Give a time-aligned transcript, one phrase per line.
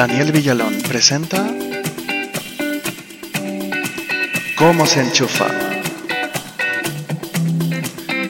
[0.00, 1.46] Daniel Villalón presenta
[4.56, 5.44] ¿Cómo se enchufa?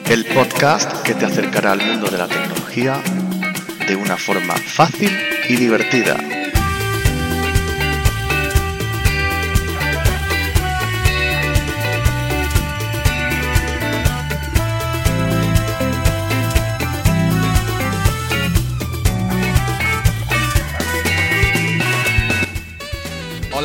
[0.09, 3.01] El podcast que te acercará al mundo de la tecnología
[3.87, 6.40] de una forma fácil y divertida.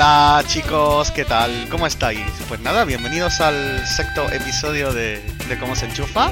[0.06, 1.66] Hola chicos, ¿qué tal?
[1.68, 2.20] ¿Cómo estáis?
[2.46, 5.20] Pues nada, bienvenidos al sexto episodio de,
[5.58, 6.30] Cómo se enchufa.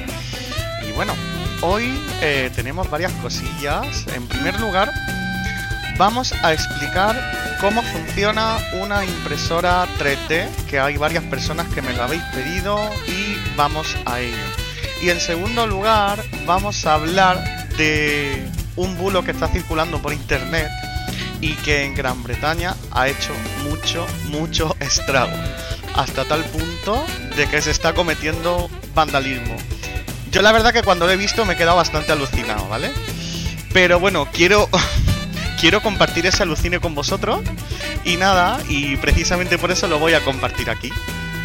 [0.88, 1.12] Y bueno,
[1.60, 1.92] hoy
[2.22, 4.06] eh, tenemos varias cosillas.
[4.14, 4.92] En primer lugar,
[5.98, 7.16] vamos a explicar
[7.60, 12.78] cómo funciona una impresora 3D, que hay varias personas que me lo habéis pedido
[13.08, 14.46] y vamos a ello.
[15.02, 20.68] Y en segundo lugar, vamos a hablar de un bulo que está circulando por internet
[21.44, 25.36] y que en Gran Bretaña ha hecho mucho, mucho estrago.
[25.94, 27.04] Hasta tal punto
[27.36, 29.54] de que se está cometiendo vandalismo.
[30.30, 32.90] Yo la verdad que cuando lo he visto me he quedado bastante alucinado, ¿vale?
[33.74, 34.70] Pero bueno, quiero,
[35.60, 37.42] quiero compartir ese alucine con vosotros.
[38.06, 40.90] Y nada, y precisamente por eso lo voy a compartir aquí.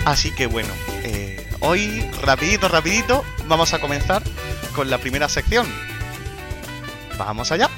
[0.06, 0.70] Así que bueno,
[1.04, 4.24] eh, hoy rapidito, rapidito, vamos a comenzar
[4.74, 5.68] con la primera sección.
[7.18, 7.70] Vamos allá.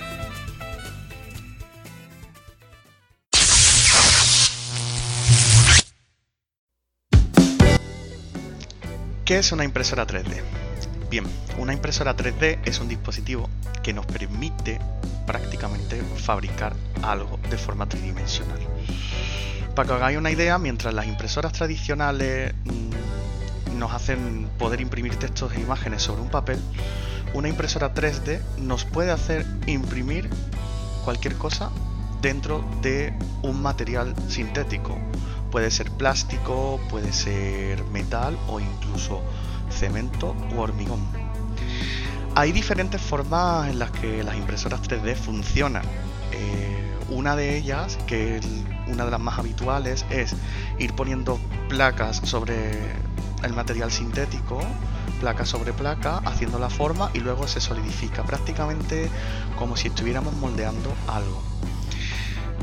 [9.31, 10.41] ¿Qué es una impresora 3D?
[11.09, 11.23] Bien,
[11.57, 13.49] una impresora 3D es un dispositivo
[13.81, 14.77] que nos permite
[15.25, 18.59] prácticamente fabricar algo de forma tridimensional.
[19.73, 25.53] Para que hagáis una idea, mientras las impresoras tradicionales mm, nos hacen poder imprimir textos
[25.53, 26.59] e imágenes sobre un papel,
[27.33, 30.29] una impresora 3D nos puede hacer imprimir
[31.05, 31.71] cualquier cosa
[32.21, 34.99] dentro de un material sintético,
[35.51, 39.21] Puede ser plástico, puede ser metal o incluso
[39.69, 41.01] cemento u hormigón.
[42.35, 45.83] Hay diferentes formas en las que las impresoras 3D funcionan.
[46.31, 48.47] Eh, una de ellas, que es
[48.87, 50.33] una de las más habituales, es
[50.79, 51.37] ir poniendo
[51.67, 52.71] placas sobre
[53.43, 54.61] el material sintético,
[55.19, 59.09] placa sobre placa, haciendo la forma y luego se solidifica, prácticamente
[59.57, 61.50] como si estuviéramos moldeando algo.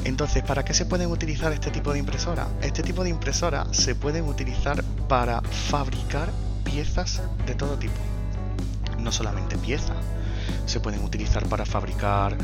[0.04, 2.48] Entonces, ¿para qué se pueden utilizar este tipo de impresora?
[2.62, 6.30] Este tipo de impresora se pueden utilizar para fabricar
[6.64, 7.94] piezas de todo tipo.
[8.98, 9.96] No solamente piezas,
[10.66, 12.36] se pueden utilizar para fabricar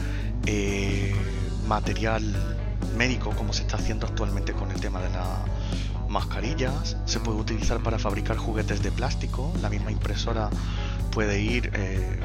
[0.46, 1.14] eh,
[1.66, 2.22] material
[2.96, 5.28] médico, como se está haciendo actualmente con el tema de las
[6.08, 6.96] mascarillas.
[7.06, 9.52] Se puede utilizar para fabricar juguetes de plástico.
[9.62, 10.50] La misma impresora
[11.10, 12.20] puede ir eh,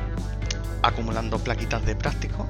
[0.82, 2.48] acumulando plaquitas de plástico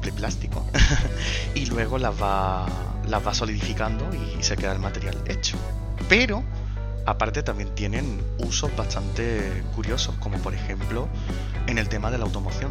[0.00, 0.64] de plástico
[1.54, 5.56] y luego las va, va solidificando y se queda el material hecho.
[6.08, 6.42] Pero
[7.06, 11.08] aparte también tienen usos bastante curiosos, como por ejemplo
[11.66, 12.70] en el tema de la automoción.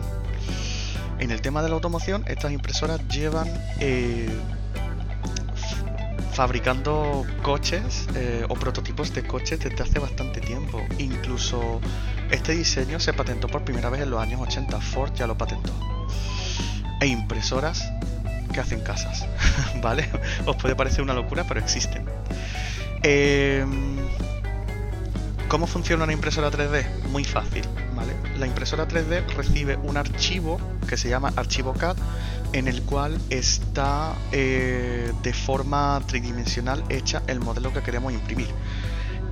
[1.20, 3.48] En el tema de la automoción, estas impresoras llevan
[3.80, 4.30] eh,
[6.34, 10.82] fabricando coches eh, o prototipos de coches desde hace bastante tiempo.
[10.98, 11.82] Incluso
[12.32, 14.80] este diseño se patentó por primera vez en los años 80.
[14.80, 15.99] Ford ya lo patentó
[17.00, 17.84] e impresoras
[18.54, 19.26] que hacen casas,
[19.82, 20.10] ¿vale?
[20.46, 22.06] Os puede parecer una locura, pero existen.
[23.04, 23.98] Em,
[25.48, 26.86] ¿Cómo funciona una impresora 3D?
[27.10, 27.64] Muy fácil,
[27.96, 28.14] ¿vale?
[28.38, 31.98] La impresora 3D recibe un archivo que se llama archivo CAD
[32.54, 38.48] en el cual está eh, de forma tridimensional hecha el modelo que queremos imprimir.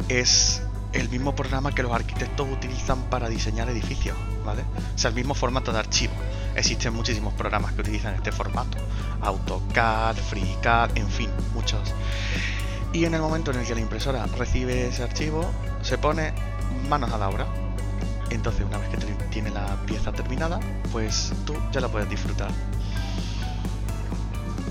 [0.07, 0.61] Es
[0.93, 4.63] el mismo programa que los arquitectos utilizan para diseñar edificios, ¿vale?
[4.95, 6.13] O sea, el mismo formato de archivo.
[6.57, 8.79] Existen muchísimos programas que utilizan este formato.
[9.21, 11.93] AutoCAD, FreeCAD, en fin, muchos.
[12.91, 15.45] Y en el momento en el que la impresora recibe ese archivo,
[15.83, 16.33] se pone
[16.89, 17.45] manos a la obra.
[18.31, 18.97] Entonces, una vez que
[19.29, 20.59] tiene la pieza terminada,
[20.91, 22.49] pues tú ya la puedes disfrutar.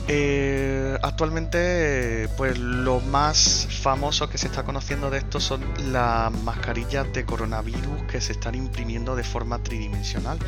[0.09, 7.13] Eh, actualmente, pues lo más famoso que se está conociendo de esto son las mascarillas
[7.13, 10.39] de coronavirus que se están imprimiendo de forma tridimensional.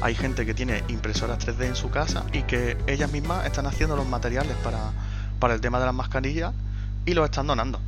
[0.00, 3.96] Hay gente que tiene impresoras 3D en su casa y que ellas mismas están haciendo
[3.96, 4.92] los materiales para,
[5.38, 6.54] para el tema de las mascarillas
[7.04, 7.80] y los están donando.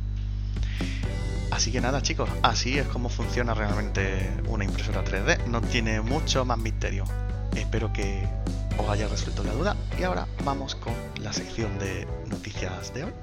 [1.49, 5.45] Así que nada chicos, así es como funciona realmente una impresora 3D.
[5.45, 7.05] No tiene mucho más misterio.
[7.55, 8.27] Espero que
[8.77, 9.75] os haya resuelto la duda.
[9.97, 10.93] Y ahora vamos con
[11.25, 13.13] la sección de noticias de hoy.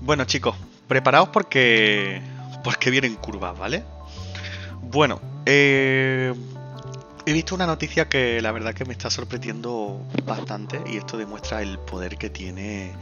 [0.00, 0.56] Bueno chicos,
[0.88, 2.22] preparaos porque
[2.64, 3.84] porque vienen curvas, ¿vale?
[4.80, 6.32] Bueno, eh,
[7.24, 11.62] he visto una noticia que la verdad que me está sorprendiendo bastante y esto demuestra
[11.62, 12.92] el poder que tiene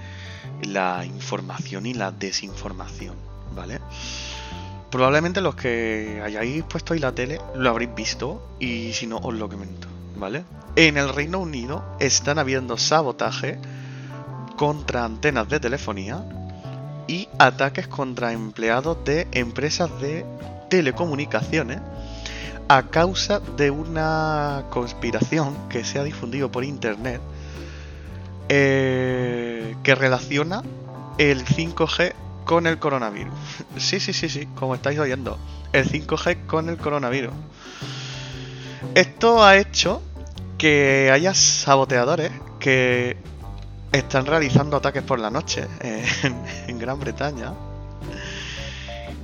[0.62, 3.16] la información y la desinformación,
[3.54, 3.80] ¿vale?
[4.90, 9.34] Probablemente los que hayáis puesto ahí la tele lo habréis visto y si no os
[9.34, 10.44] lo comento, ¿vale?
[10.76, 13.58] En el Reino Unido están habiendo sabotaje
[14.56, 16.24] contra antenas de telefonía
[17.06, 20.26] y ataques contra empleados de empresas de
[20.68, 21.80] telecomunicaciones
[22.70, 27.20] a causa de una conspiración que se ha difundido por internet
[28.48, 30.62] eh, que relaciona
[31.18, 32.14] el 5G
[32.44, 33.34] con el coronavirus.
[33.76, 35.36] Sí, sí, sí, sí, como estáis oyendo.
[35.72, 37.32] El 5G con el coronavirus.
[38.94, 40.00] Esto ha hecho
[40.56, 42.30] que haya saboteadores
[42.60, 43.16] que
[43.90, 45.66] están realizando ataques por la noche
[46.68, 47.52] en, Gran Bretaña.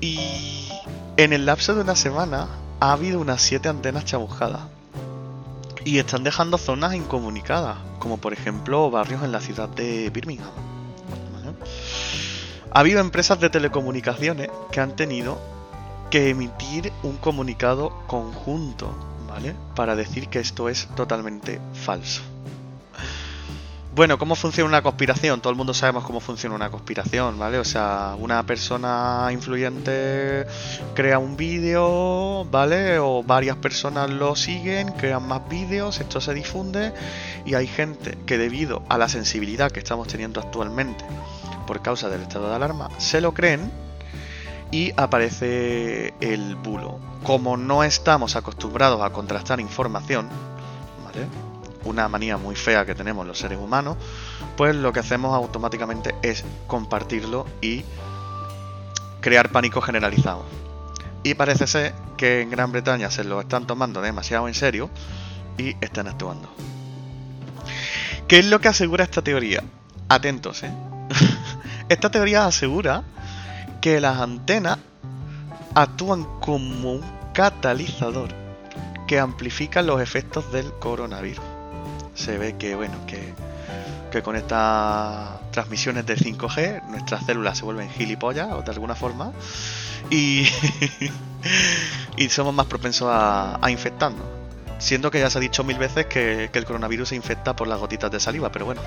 [0.00, 0.68] Y
[1.16, 2.48] en el lapso de una semana
[2.80, 4.62] ha habido unas 7 antenas chabujadas.
[5.84, 10.50] Y están dejando zonas incomunicadas, como por ejemplo barrios en la ciudad de Birmingham.
[12.72, 15.38] Ha habido empresas de telecomunicaciones que han tenido
[16.10, 18.94] que emitir un comunicado conjunto,
[19.28, 19.54] ¿vale?
[19.74, 22.22] Para decir que esto es totalmente falso.
[23.96, 25.40] Bueno, ¿cómo funciona una conspiración?
[25.40, 27.58] Todo el mundo sabemos cómo funciona una conspiración, ¿vale?
[27.58, 30.44] O sea, una persona influyente
[30.92, 32.98] crea un vídeo, ¿vale?
[32.98, 36.92] O varias personas lo siguen, crean más vídeos, esto se difunde
[37.46, 41.02] y hay gente que debido a la sensibilidad que estamos teniendo actualmente
[41.66, 43.72] por causa del estado de alarma, se lo creen
[44.70, 47.00] y aparece el bulo.
[47.22, 50.28] Como no estamos acostumbrados a contrastar información,
[51.02, 51.55] ¿vale?
[51.86, 53.96] Una manía muy fea que tenemos los seres humanos,
[54.56, 57.84] pues lo que hacemos automáticamente es compartirlo y
[59.20, 60.44] crear pánico generalizado.
[61.22, 64.90] Y parece ser que en Gran Bretaña se lo están tomando demasiado en serio
[65.58, 66.48] y están actuando.
[68.28, 69.62] ¿Qué es lo que asegura esta teoría?
[70.08, 70.70] Atentos, ¿eh?
[71.88, 73.04] esta teoría asegura
[73.80, 74.78] que las antenas
[75.74, 78.28] actúan como un catalizador
[79.06, 81.55] que amplifica los efectos del coronavirus
[82.16, 83.34] se ve que, bueno, que,
[84.22, 89.32] con estas transmisiones de 5G nuestras células se vuelven gilipollas o de alguna forma
[90.08, 90.48] y,
[92.16, 94.24] y somos más propensos a, infectarnos.
[94.78, 97.78] Siendo que ya se ha dicho mil veces que, el coronavirus se infecta por las
[97.78, 98.80] gotitas de saliva, pero bueno.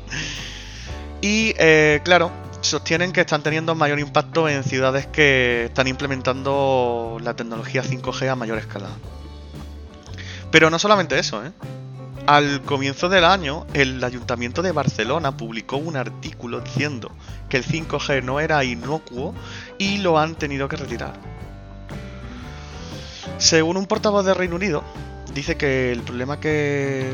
[1.22, 2.30] y eh, claro,
[2.60, 8.36] sostienen que están teniendo mayor impacto en ciudades que están implementando la tecnología 5G a
[8.36, 8.88] mayor escala.
[10.50, 11.52] Pero no solamente eso, ¿eh?
[12.30, 17.10] Al comienzo del año, el Ayuntamiento de Barcelona publicó un artículo diciendo
[17.48, 19.34] que el 5G no era inocuo
[19.78, 21.14] y lo han tenido que retirar.
[23.38, 24.84] Según un portavoz de Reino Unido,
[25.34, 27.10] dice que el problema que,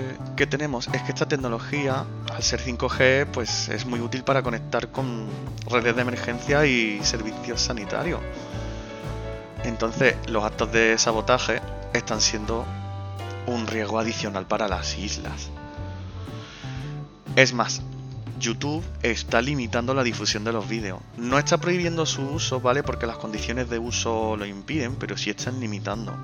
[0.51, 5.29] tenemos es que esta tecnología, al ser 5G, pues es muy útil para conectar con
[5.71, 8.21] redes de emergencia y servicios sanitarios.
[9.65, 11.63] Entonces, los actos de sabotaje
[11.95, 12.67] están siendo
[13.47, 15.51] un riesgo adicional para las islas.
[17.37, 17.83] Es más,
[18.39, 21.01] YouTube está limitando la difusión de los vídeos.
[21.17, 22.83] No está prohibiendo su uso, ¿vale?
[22.83, 26.17] Porque las condiciones de uso lo impiden, pero sí están limitando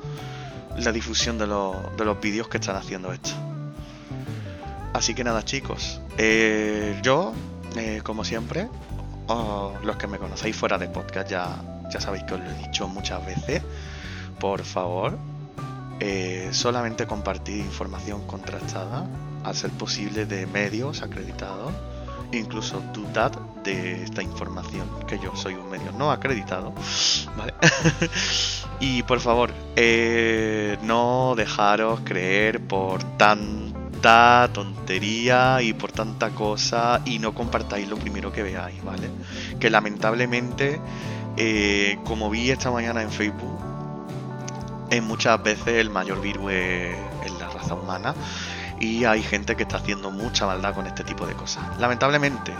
[0.77, 3.31] la difusión de los, vídeos que están haciendo esto.
[4.93, 7.33] Así que nada chicos, eh, yo,
[7.77, 8.69] eh, como siempre,
[9.83, 12.87] los que me conocéis fuera de podcast ya, ya sabéis que os lo he dicho
[12.89, 13.63] muchas veces,
[14.39, 15.19] por favor,
[16.01, 19.07] eh, solamente compartir información contrastada,
[19.45, 21.73] al ser posible de medios acreditados,
[22.33, 23.33] incluso dudad
[23.65, 26.73] de esta información, que yo soy un medio no acreditado,
[28.81, 37.19] y por favor, eh, no dejaros creer por tanta tontería y por tanta cosa y
[37.19, 39.09] no compartáis lo primero que veáis, ¿vale?
[39.61, 40.81] Que lamentablemente,
[41.37, 43.72] eh, como vi esta mañana en Facebook,
[44.93, 48.15] es muchas veces el mayor virus en la raza humana
[48.79, 51.65] y hay gente que está haciendo mucha maldad con este tipo de cosas.
[51.79, 52.53] Lamentablemente,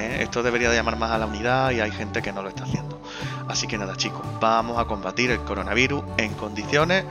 [0.00, 0.18] ¿eh?
[0.22, 2.64] esto debería de llamar más a la unidad y hay gente que no lo está
[2.64, 3.00] haciendo.
[3.46, 7.04] Así que nada chicos, vamos a combatir el coronavirus en condiciones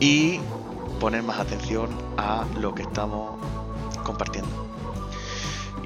[0.00, 0.38] y
[1.00, 3.40] poner más atención a lo que estamos
[4.04, 4.68] compartiendo.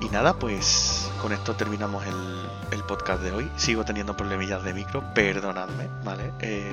[0.01, 3.49] Y nada, pues con esto terminamos el, podcast de hoy.
[3.57, 6.33] Sigo teniendo problemillas de micro, perdonadme, ¿vale?
[6.41, 6.69] Eh,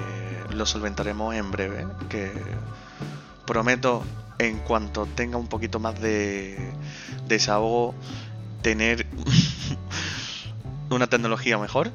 [0.50, 2.32] lo solventaremos en breve, que
[3.46, 4.03] prometo
[4.39, 6.74] en cuanto tenga un poquito más de
[7.27, 7.94] desahogo
[8.63, 9.06] tener
[10.89, 11.91] una tecnología mejor.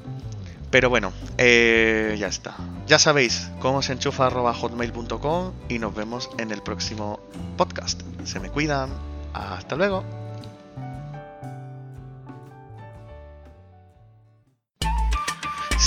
[0.70, 2.54] Pero bueno, eh, ya está.
[2.86, 7.18] Ya sabéis cómo se enchufa hotmail.com y nos vemos en el próximo
[7.56, 8.00] podcast.
[8.22, 8.90] Se me cuidan.
[9.32, 10.23] Hasta luego.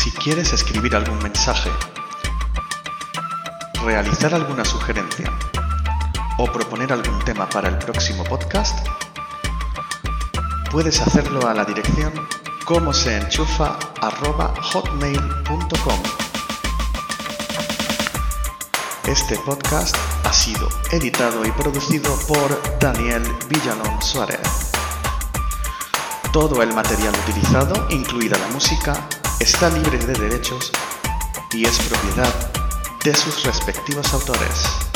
[0.07, 1.69] Si quieres escribir algún mensaje,
[3.83, 5.29] realizar alguna sugerencia
[6.37, 8.87] o proponer algún tema para el próximo podcast,
[10.71, 12.13] puedes hacerlo a la dirección
[12.63, 13.77] como se enchufa
[14.61, 15.99] hotmail.com.
[19.07, 24.71] Este podcast ha sido editado y producido por Daniel Villalón Suárez.
[26.31, 29.05] Todo el material utilizado, incluida la música,
[29.39, 30.71] está libre de derechos
[31.53, 32.51] y es propiedad
[33.03, 34.86] de sus respectivos autores.